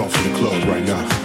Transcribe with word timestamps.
off 0.00 0.16
in 0.24 0.32
the 0.32 0.38
club 0.38 0.64
right 0.64 0.84
now. 0.84 1.19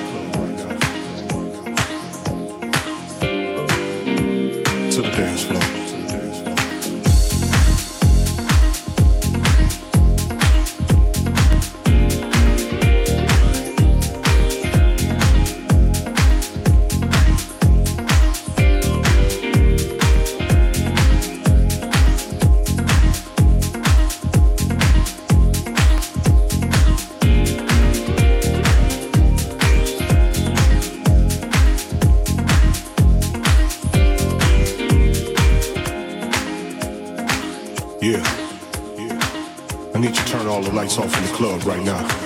Right 41.64 41.84
now. 41.84 42.25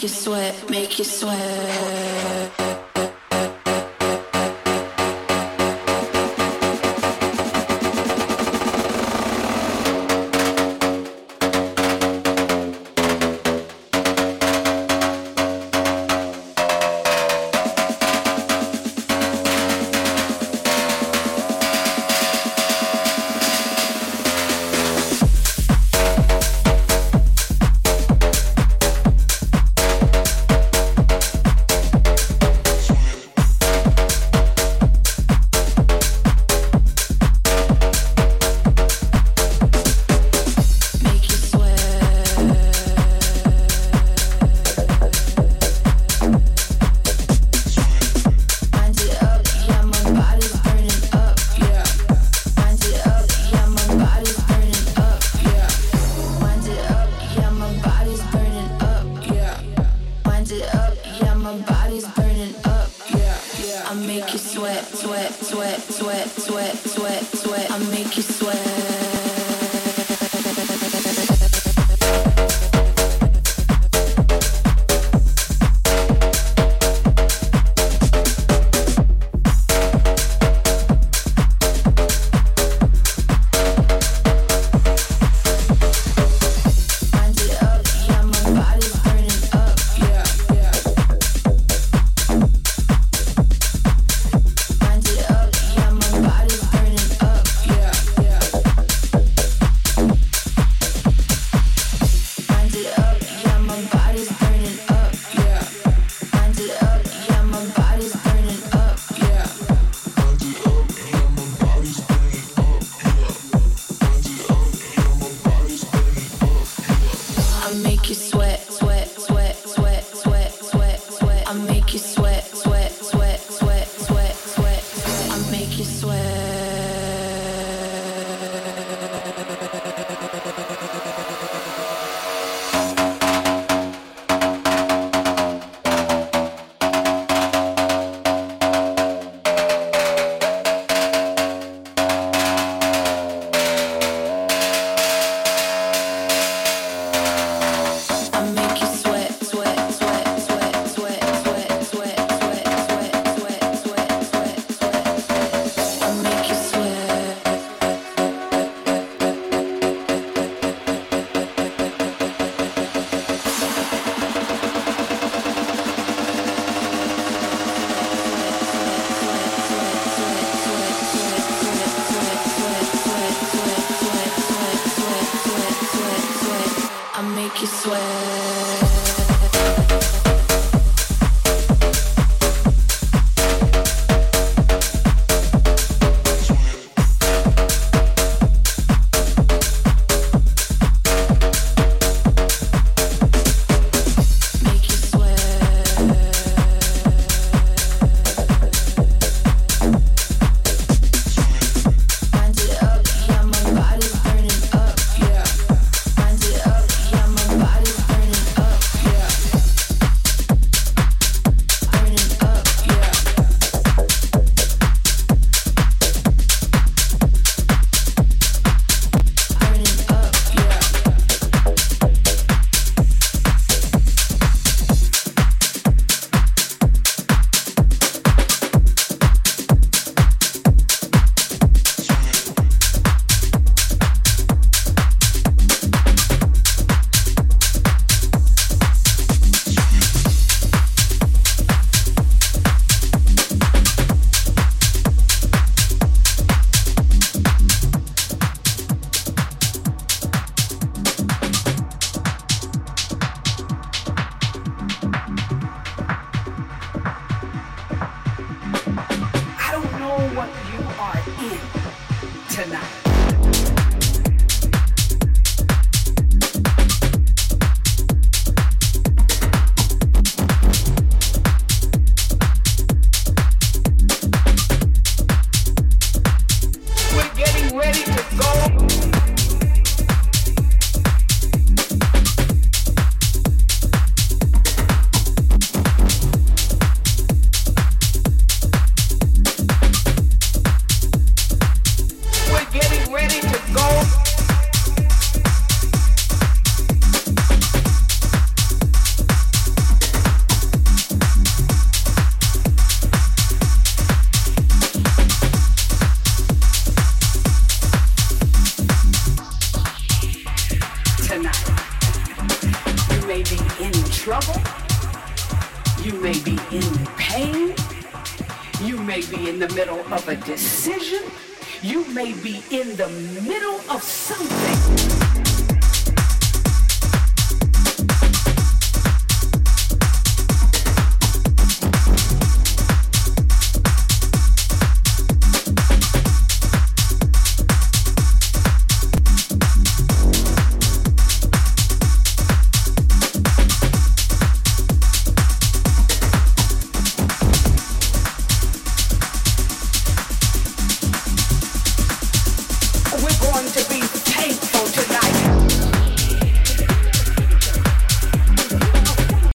Make 0.00 0.04
you 0.04 0.16
sweat, 0.16 0.70
make 0.70 0.98
you 0.98 1.04
sweat. 1.04 1.49